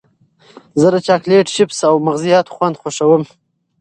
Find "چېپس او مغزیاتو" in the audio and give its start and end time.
1.55-2.53